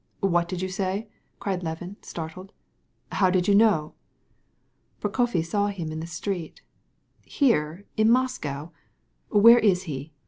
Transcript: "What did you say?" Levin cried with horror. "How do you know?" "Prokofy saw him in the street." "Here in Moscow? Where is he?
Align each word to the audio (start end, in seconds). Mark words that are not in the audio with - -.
"What 0.21 0.47
did 0.47 0.63
you 0.63 0.67
say?" 0.67 1.09
Levin 1.45 1.61
cried 1.61 1.63
with 1.63 2.15
horror. 2.15 2.47
"How 3.11 3.29
do 3.29 3.37
you 3.37 3.55
know?" 3.55 3.93
"Prokofy 4.99 5.45
saw 5.45 5.67
him 5.67 5.91
in 5.91 5.99
the 5.99 6.07
street." 6.07 6.63
"Here 7.23 7.85
in 7.95 8.09
Moscow? 8.09 8.71
Where 9.29 9.59
is 9.59 9.83
he? 9.83 10.11